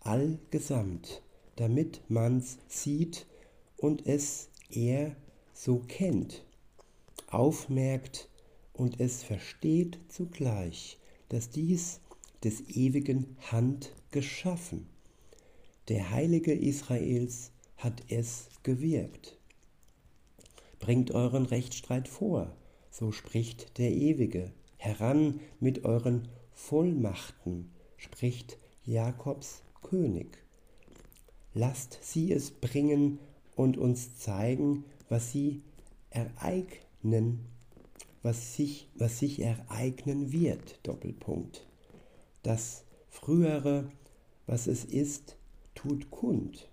allgesamt, 0.00 1.22
damit 1.56 2.00
man's 2.08 2.56
sieht 2.66 3.26
und 3.76 4.06
es 4.06 4.48
er 4.70 5.14
so 5.52 5.80
kennt, 5.80 6.46
aufmerkt 7.26 8.30
und 8.72 8.98
es 8.98 9.22
versteht 9.22 9.98
zugleich, 10.08 10.96
dass 11.28 11.50
dies 11.50 12.00
des 12.42 12.70
ewigen 12.70 13.36
Hand 13.52 13.92
geschaffen. 14.12 14.88
Der 15.88 16.10
Heilige 16.10 16.54
Israels 16.54 17.50
hat 17.76 18.02
es 18.08 18.48
gewirkt. 18.62 19.37
Bringt 20.78 21.10
euren 21.10 21.46
Rechtsstreit 21.46 22.08
vor, 22.08 22.56
so 22.90 23.12
spricht 23.12 23.78
der 23.78 23.92
Ewige. 23.92 24.52
Heran 24.76 25.40
mit 25.60 25.84
euren 25.84 26.28
Vollmachten, 26.52 27.70
spricht 27.96 28.58
Jakobs 28.84 29.62
König. 29.82 30.38
Lasst 31.54 31.98
sie 32.02 32.32
es 32.32 32.50
bringen 32.50 33.18
und 33.56 33.76
uns 33.76 34.16
zeigen, 34.16 34.84
was 35.08 35.32
sie 35.32 35.62
ereignen, 36.10 37.46
was 38.22 38.54
sich, 38.54 38.88
was 38.94 39.18
sich 39.18 39.40
ereignen 39.40 40.32
wird. 40.32 40.78
Doppelpunkt. 40.84 41.66
Das 42.42 42.84
Frühere, 43.08 43.90
was 44.46 44.66
es 44.66 44.84
ist, 44.84 45.36
tut 45.74 46.10
kund, 46.10 46.68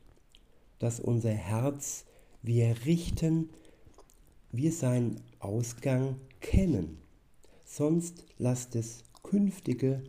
dass 0.80 1.00
unser 1.00 1.32
Herz 1.32 2.06
wir 2.42 2.86
richten, 2.86 3.50
wir 4.58 4.72
seinen 4.72 5.22
Ausgang 5.40 6.18
kennen. 6.42 6.98
Sonst 7.66 8.26
lasst 8.38 8.76
es 8.76 9.04
künftige, 9.24 10.04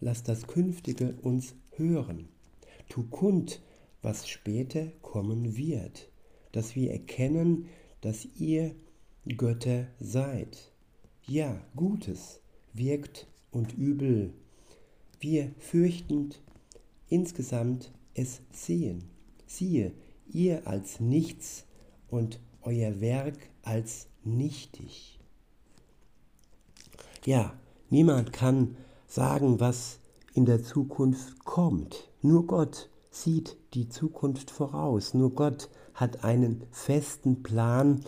lasst 0.00 0.28
das 0.28 0.46
Künftige 0.46 1.14
uns 1.22 1.54
hören. 1.76 2.28
Tu 2.88 3.04
kund, 3.04 3.60
was 4.02 4.28
später 4.28 4.86
kommen 5.02 5.56
wird, 5.56 6.10
dass 6.52 6.76
wir 6.76 6.92
erkennen, 6.92 7.66
dass 8.00 8.26
ihr 8.36 8.74
Götter 9.36 9.86
seid. 9.98 10.72
Ja, 11.26 11.60
Gutes 11.74 12.40
wirkt 12.72 13.26
und 13.50 13.72
Übel 13.76 14.32
wir 15.20 15.50
fürchtend 15.58 16.40
insgesamt 17.08 17.92
es 18.14 18.40
sehen. 18.52 19.04
Siehe, 19.46 19.92
ihr 20.32 20.66
als 20.66 21.00
nichts 21.00 21.64
und 22.08 22.38
euer 22.68 23.00
Werk 23.00 23.38
als 23.62 24.08
nichtig. 24.24 25.18
Ja, 27.24 27.54
niemand 27.88 28.32
kann 28.32 28.76
sagen, 29.06 29.58
was 29.58 30.00
in 30.34 30.44
der 30.44 30.62
Zukunft 30.62 31.44
kommt. 31.44 32.10
Nur 32.20 32.46
Gott 32.46 32.90
sieht 33.10 33.56
die 33.72 33.88
Zukunft 33.88 34.50
voraus. 34.50 35.14
Nur 35.14 35.34
Gott 35.34 35.70
hat 35.94 36.24
einen 36.24 36.62
festen 36.70 37.42
Plan, 37.42 38.04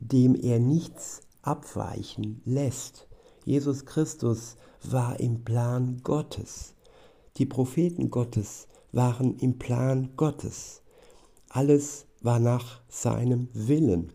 dem 0.00 0.34
er 0.34 0.58
nichts 0.58 1.20
abweichen 1.42 2.40
lässt. 2.46 3.06
Jesus 3.44 3.84
Christus 3.84 4.56
war 4.82 5.20
im 5.20 5.44
Plan 5.44 6.00
Gottes. 6.02 6.74
Die 7.36 7.46
Propheten 7.46 8.10
Gottes 8.10 8.66
waren 8.92 9.36
im 9.38 9.58
Plan 9.58 10.10
Gottes. 10.16 10.80
Alles 11.50 12.06
war 12.24 12.40
nach 12.40 12.80
seinem 12.88 13.48
Willen. 13.52 14.12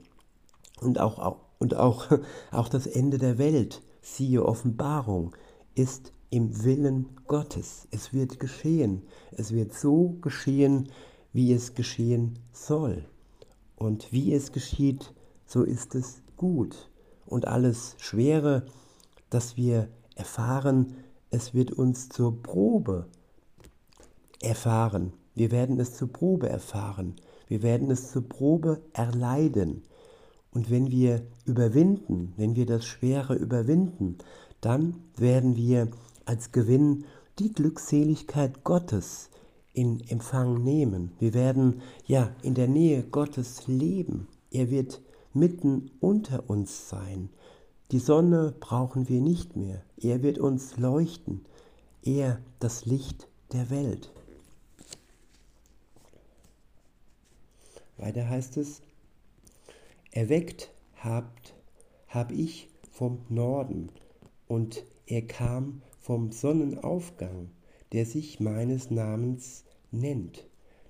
Und 0.81 0.99
auch, 0.99 1.37
und 1.59 1.75
auch, 1.75 2.07
auch 2.51 2.67
das 2.67 2.87
Ende 2.87 3.17
der 3.17 3.37
Welt, 3.37 3.81
siehe 4.01 4.43
Offenbarung, 4.43 5.35
ist 5.75 6.11
im 6.31 6.63
Willen 6.63 7.07
Gottes. 7.27 7.87
Es 7.91 8.11
wird 8.11 8.39
geschehen. 8.39 9.03
Es 9.31 9.51
wird 9.51 9.73
so 9.73 10.17
geschehen, 10.21 10.89
wie 11.33 11.53
es 11.53 11.75
geschehen 11.75 12.39
soll. 12.51 13.05
Und 13.75 14.11
wie 14.11 14.33
es 14.33 14.51
geschieht, 14.51 15.13
so 15.45 15.63
ist 15.63 15.95
es 15.95 16.21
gut. 16.35 16.89
Und 17.25 17.47
alles 17.47 17.95
Schwere, 17.99 18.65
das 19.29 19.55
wir 19.55 19.87
erfahren, 20.15 20.95
es 21.29 21.53
wird 21.53 21.71
uns 21.71 22.09
zur 22.09 22.41
Probe 22.41 23.07
erfahren. 24.41 25.13
Wir 25.35 25.51
werden 25.51 25.79
es 25.79 25.95
zur 25.95 26.11
Probe 26.11 26.49
erfahren. 26.49 27.15
Wir 27.49 27.63
werden 27.63 27.91
es 27.91 28.11
zur 28.11 28.29
Probe 28.29 28.81
erleiden. 28.93 29.83
Und 30.51 30.71
wenn 30.71 30.91
wir 30.91 31.23
überwinden, 31.45 32.33
wenn 32.37 32.55
wir 32.55 32.65
das 32.65 32.85
Schwere 32.85 33.35
überwinden, 33.35 34.17
dann 34.61 34.95
werden 35.17 35.57
wir 35.57 35.89
als 36.25 36.51
Gewinn 36.51 37.05
die 37.39 37.51
Glückseligkeit 37.51 38.63
Gottes 38.63 39.29
in 39.73 40.01
Empfang 40.09 40.63
nehmen. 40.63 41.11
Wir 41.19 41.33
werden 41.33 41.81
ja 42.05 42.31
in 42.43 42.53
der 42.53 42.67
Nähe 42.67 43.03
Gottes 43.03 43.67
leben. 43.67 44.27
Er 44.51 44.69
wird 44.69 45.01
mitten 45.33 45.91
unter 45.99 46.49
uns 46.49 46.89
sein. 46.89 47.29
Die 47.91 47.99
Sonne 47.99 48.53
brauchen 48.59 49.09
wir 49.09 49.21
nicht 49.21 49.55
mehr. 49.55 49.81
Er 49.97 50.21
wird 50.21 50.37
uns 50.37 50.77
leuchten. 50.77 51.45
Er 52.03 52.39
das 52.59 52.85
Licht 52.85 53.27
der 53.53 53.69
Welt. 53.69 54.11
Weiter 57.99 58.29
heißt 58.29 58.57
es, 58.57 58.81
erweckt 60.11 60.71
habt, 60.95 61.55
hab 62.07 62.31
ich 62.31 62.69
vom 62.91 63.19
Norden 63.29 63.91
und 64.47 64.85
er 65.05 65.21
kam 65.21 65.81
vom 65.99 66.31
Sonnenaufgang, 66.31 67.49
der 67.91 68.05
sich 68.05 68.39
meines 68.39 68.91
Namens 68.91 69.63
nennt, 69.91 70.47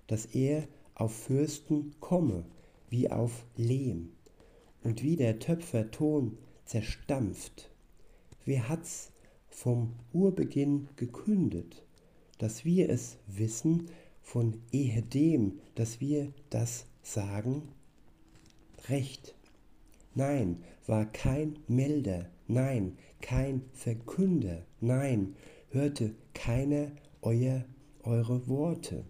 dass 0.08 0.26
er 0.26 0.68
auf 0.96 1.14
Fürsten 1.14 1.96
komme, 2.00 2.46
wie 2.90 3.10
auf 3.10 3.46
Lehm, 3.56 4.12
und 4.84 5.04
wie 5.04 5.16
der 5.16 5.40
Töpfer 5.40 5.92
Ton 5.92 6.38
zerstampft. 6.66 7.70
Wer 8.46 8.70
hat's 8.70 9.12
vom 9.50 9.94
Urbeginn 10.14 10.90
gekündet, 10.96 11.84
dass 12.38 12.66
wir 12.66 12.90
es 12.90 13.18
wissen, 13.28 13.90
von 14.22 14.62
ehedem, 14.72 15.60
dass 15.76 16.00
wir 16.00 16.32
das 16.50 16.86
sagen? 17.14 17.64
Recht. 18.88 19.36
Nein, 20.16 20.64
war 20.88 21.06
kein 21.06 21.60
Melder, 21.68 22.26
nein, 22.48 22.98
kein 23.22 23.62
Verkünder, 23.74 24.66
nein, 24.82 25.36
hörte 25.70 26.16
keiner 26.34 26.88
euer, 27.22 27.64
eure 28.04 28.48
Worte. 28.48 29.06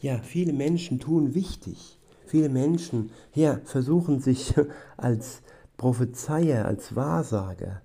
Ja, 0.00 0.18
viele 0.18 0.52
Menschen 0.52 0.98
tun 0.98 1.34
wichtig. 1.34 2.00
Viele 2.26 2.48
Menschen 2.48 3.10
ja, 3.34 3.60
versuchen 3.64 4.20
sich 4.20 4.54
als 4.96 5.42
Prophezeier, 5.76 6.64
als 6.64 6.96
Wahrsager. 6.96 7.82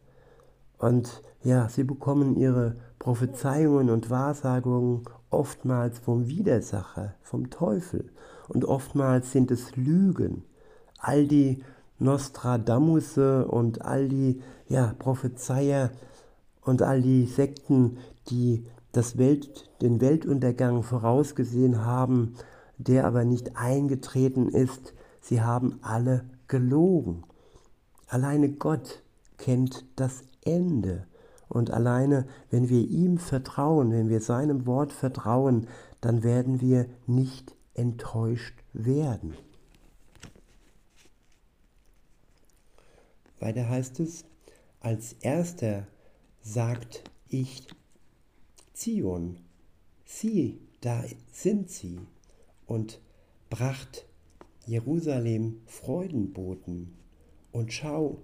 Und 0.80 1.22
ja, 1.44 1.70
sie 1.70 1.84
bekommen 1.84 2.36
ihre 2.36 2.78
Prophezeiungen 2.98 3.90
und 3.90 4.10
Wahrsagungen 4.10 5.04
oftmals 5.30 6.00
vom 6.00 6.28
Widersacher, 6.28 7.16
vom 7.22 7.50
Teufel. 7.50 8.10
Und 8.48 8.66
oftmals 8.66 9.32
sind 9.32 9.52
es 9.52 9.76
Lügen. 9.76 10.44
All 11.00 11.28
die 11.28 11.64
Nostradamusse 12.00 13.48
und 13.48 13.82
all 13.82 14.08
die 14.08 14.42
ja, 14.68 14.94
Prophezeier 15.00 15.92
und 16.62 16.82
all 16.82 17.02
die 17.02 17.26
Sekten, 17.26 17.98
die 18.30 18.66
das 18.92 19.18
Welt, 19.18 19.70
den 19.82 20.02
Weltuntergang 20.02 20.84
vorausgesehen 20.84 21.86
haben, 21.86 22.36
der 22.78 23.06
aber 23.06 23.26
nicht 23.26 23.58
eingetreten 23.58 24.50
ist, 24.50 24.94
sie 25.22 25.42
haben 25.42 25.80
alle 25.82 26.26
gelogen. 26.48 27.24
Alleine 28.08 28.50
Gott 28.50 29.02
kennt 29.38 29.86
das 29.96 30.24
Ende. 30.44 31.06
Und 31.50 31.72
alleine, 31.72 32.28
wenn 32.50 32.70
wir 32.70 32.82
ihm 32.88 33.18
vertrauen, 33.18 33.92
wenn 33.92 34.10
wir 34.10 34.22
seinem 34.22 34.66
Wort 34.66 34.92
vertrauen, 34.92 35.68
dann 36.02 36.24
werden 36.24 36.62
wir 36.62 36.88
nicht 37.06 37.56
enttäuscht 37.74 38.56
werden. 38.74 39.36
Weiter 43.40 43.70
heißt 43.70 44.00
es, 44.00 44.26
als 44.80 45.14
erster 45.22 45.88
sagt 46.42 47.04
ich 47.30 47.68
Zion, 48.74 49.38
sieh, 50.06 50.60
da 50.82 51.04
sind 51.32 51.70
sie, 51.70 52.00
und 52.68 53.00
bracht 53.50 54.06
Jerusalem 54.66 55.62
Freudenboten. 55.66 56.94
Und 57.52 57.74
schau, 57.74 58.18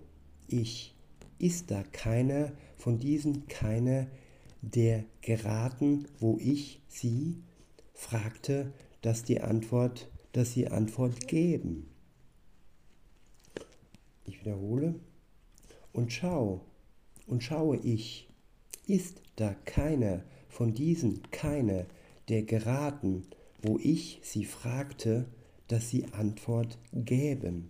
ich, 0.48 0.96
ist 1.40 1.72
da 1.72 1.84
keiner 1.92 2.52
von 2.84 3.00
diesen 3.00 3.48
keiner, 3.48 4.08
der 4.62 5.06
geraten, 5.22 6.06
wo 6.20 6.38
ich 6.42 6.82
sie 6.90 7.42
fragte, 7.94 8.74
dass 9.02 9.24
die 9.24 9.40
Antwort, 9.40 10.10
dass 10.34 10.52
sie 10.52 10.68
Antwort 10.68 11.30
geben. 11.30 11.90
Ich 14.26 14.42
wiederhole. 14.42 14.96
Und 15.94 16.12
schau, 16.12 16.66
und 17.26 17.42
schaue 17.42 17.78
ich, 17.78 18.28
ist 18.86 19.22
da 19.38 19.56
keiner 19.64 20.22
von 20.50 20.74
diesen 20.74 21.22
keiner, 21.32 21.86
der 22.28 22.44
geraten, 22.44 23.24
wo 23.62 23.80
ich 23.82 24.20
sie 24.24 24.44
fragte, 24.44 25.26
dass 25.70 25.90
sie 25.90 26.08
Antwort 26.12 26.78
gäben. 26.92 27.70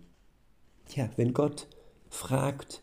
Tja, 0.88 1.08
wenn 1.14 1.32
Gott 1.34 1.68
fragt, 2.10 2.82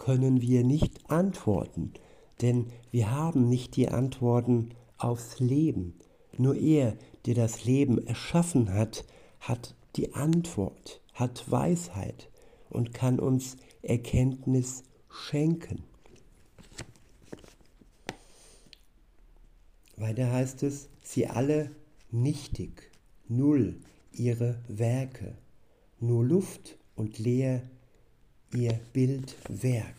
können 0.00 0.40
wir 0.40 0.64
nicht 0.64 1.10
antworten, 1.10 1.92
denn 2.40 2.66
wir 2.90 3.12
haben 3.12 3.48
nicht 3.48 3.76
die 3.76 3.90
Antworten 3.90 4.70
aufs 4.96 5.38
Leben. 5.40 5.94
Nur 6.38 6.56
er, 6.56 6.96
der 7.26 7.34
das 7.34 7.66
Leben 7.66 8.04
erschaffen 8.06 8.72
hat, 8.72 9.04
hat 9.40 9.76
die 9.96 10.14
Antwort, 10.14 11.02
hat 11.12 11.50
Weisheit 11.50 12.30
und 12.70 12.94
kann 12.94 13.20
uns 13.20 13.58
Erkenntnis 13.82 14.84
schenken. 15.10 15.84
Weiter 19.96 20.32
heißt 20.32 20.62
es, 20.62 20.88
sie 21.02 21.26
alle 21.26 21.72
nichtig, 22.10 22.90
null 23.28 23.76
ihre 24.12 24.62
Werke, 24.66 25.36
nur 25.98 26.24
Luft 26.24 26.78
und 26.96 27.18
leer 27.18 27.62
ihr 28.54 28.78
Bildwerk. 28.92 29.94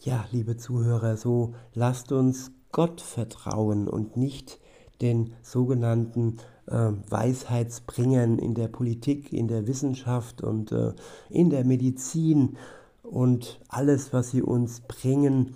Ja, 0.00 0.24
liebe 0.32 0.56
Zuhörer, 0.56 1.16
so 1.16 1.54
lasst 1.74 2.12
uns 2.12 2.52
Gott 2.72 3.00
vertrauen 3.00 3.88
und 3.88 4.16
nicht 4.16 4.58
den 5.02 5.34
sogenannten 5.42 6.38
äh, 6.66 6.92
Weisheitsbringern 7.08 8.38
in 8.38 8.54
der 8.54 8.68
Politik, 8.68 9.32
in 9.32 9.48
der 9.48 9.66
Wissenschaft 9.66 10.42
und 10.42 10.72
äh, 10.72 10.92
in 11.28 11.50
der 11.50 11.64
Medizin 11.64 12.56
und 13.02 13.60
alles, 13.68 14.12
was 14.12 14.30
sie 14.30 14.42
uns 14.42 14.80
bringen 14.80 15.54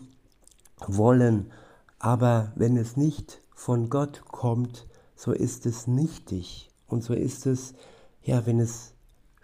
wollen. 0.87 1.51
Aber 1.99 2.53
wenn 2.57 2.77
es 2.77 2.97
nicht 2.97 3.40
von 3.55 3.88
Gott 3.88 4.25
kommt, 4.27 4.87
so 5.16 5.33
ist 5.33 5.64
es 5.64 5.87
nichtig 5.87 6.70
und 6.87 7.03
so 7.03 7.14
ist 7.14 7.47
es, 7.47 7.75
ja, 8.23 8.44
wenn 8.44 8.61
es 8.61 8.93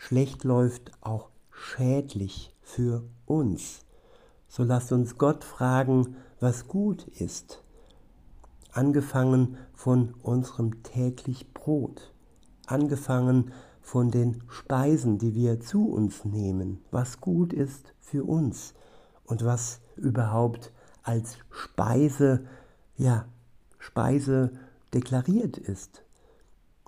schlecht 0.00 0.44
läuft, 0.44 0.92
auch 1.02 1.28
schädlich 1.50 2.56
für 2.62 3.04
uns. 3.26 3.80
So 4.48 4.64
lasst 4.64 4.92
uns 4.92 5.18
Gott 5.18 5.44
fragen, 5.44 6.16
was 6.40 6.68
gut 6.68 7.06
ist 7.06 7.62
angefangen 8.72 9.56
von 9.72 10.14
unserem 10.22 10.82
täglich 10.82 11.52
Brot, 11.52 12.12
angefangen 12.66 13.52
von 13.80 14.10
den 14.10 14.42
Speisen, 14.48 15.18
die 15.18 15.34
wir 15.34 15.60
zu 15.60 15.88
uns 15.90 16.24
nehmen, 16.24 16.78
was 16.90 17.20
gut 17.20 17.52
ist 17.52 17.92
für 17.98 18.24
uns 18.24 18.74
und 19.24 19.44
was 19.44 19.80
überhaupt 19.96 20.72
als 21.02 21.38
Speise, 21.50 22.44
ja, 22.96 23.26
Speise 23.78 24.52
deklariert 24.92 25.56
ist. 25.56 26.02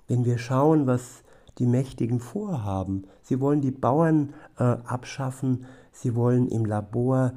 Wenn 0.07 0.25
wir 0.25 0.37
schauen, 0.37 0.87
was 0.87 1.22
die 1.59 1.65
Mächtigen 1.65 2.19
vorhaben, 2.19 3.05
sie 3.21 3.39
wollen 3.39 3.61
die 3.61 3.71
Bauern 3.71 4.33
äh, 4.57 4.63
abschaffen, 4.63 5.65
sie 5.91 6.15
wollen 6.15 6.47
im 6.47 6.65
Labor 6.65 7.33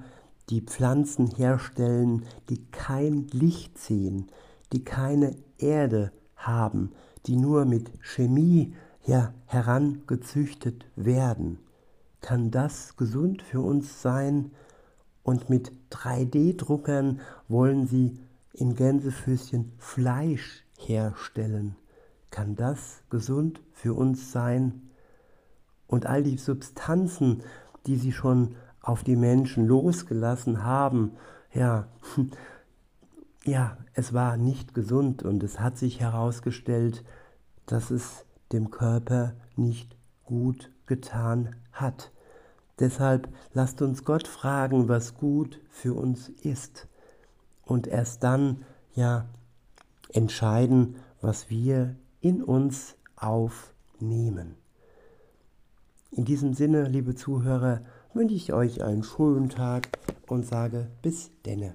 die 0.48 0.60
Pflanzen 0.60 1.26
herstellen, 1.26 2.24
die 2.48 2.64
kein 2.70 3.26
Licht 3.28 3.78
sehen, 3.78 4.28
die 4.72 4.84
keine 4.84 5.36
Erde 5.58 6.12
haben, 6.36 6.92
die 7.26 7.36
nur 7.36 7.64
mit 7.64 7.90
Chemie 8.02 8.74
ja, 9.04 9.34
herangezüchtet 9.46 10.86
werden. 10.96 11.58
Kann 12.20 12.50
das 12.50 12.96
gesund 12.96 13.42
für 13.42 13.60
uns 13.60 14.02
sein? 14.02 14.50
Und 15.22 15.50
mit 15.50 15.72
3D-Druckern 15.90 17.20
wollen 17.48 17.86
sie 17.86 18.18
in 18.52 18.74
Gänsefüßchen 18.74 19.72
Fleisch 19.78 20.64
herstellen. 20.78 21.76
Kann 22.36 22.54
das 22.54 23.02
gesund 23.08 23.62
für 23.72 23.94
uns 23.94 24.30
sein? 24.30 24.90
Und 25.86 26.04
all 26.04 26.22
die 26.22 26.36
Substanzen, 26.36 27.42
die 27.86 27.96
sie 27.96 28.12
schon 28.12 28.56
auf 28.82 29.02
die 29.02 29.16
Menschen 29.16 29.66
losgelassen 29.66 30.62
haben, 30.62 31.12
ja, 31.54 31.88
ja, 33.44 33.78
es 33.94 34.12
war 34.12 34.36
nicht 34.36 34.74
gesund 34.74 35.22
und 35.22 35.42
es 35.42 35.60
hat 35.60 35.78
sich 35.78 36.00
herausgestellt, 36.00 37.04
dass 37.64 37.90
es 37.90 38.26
dem 38.52 38.70
Körper 38.70 39.32
nicht 39.56 39.96
gut 40.26 40.70
getan 40.84 41.56
hat. 41.72 42.12
Deshalb 42.80 43.30
lasst 43.54 43.80
uns 43.80 44.04
Gott 44.04 44.28
fragen, 44.28 44.90
was 44.90 45.14
gut 45.14 45.58
für 45.70 45.94
uns 45.94 46.28
ist 46.28 46.86
und 47.64 47.86
erst 47.86 48.24
dann 48.24 48.62
ja 48.94 49.24
entscheiden, 50.12 50.96
was 51.22 51.48
wir 51.48 51.96
in 52.20 52.42
uns 52.42 52.96
aufnehmen. 53.16 54.56
In 56.10 56.24
diesem 56.24 56.54
Sinne, 56.54 56.88
liebe 56.88 57.14
Zuhörer, 57.14 57.82
wünsche 58.14 58.34
ich 58.34 58.52
euch 58.52 58.82
einen 58.82 59.02
schönen 59.02 59.48
Tag 59.48 59.88
und 60.26 60.46
sage 60.46 60.90
bis 61.02 61.30
denne. 61.44 61.74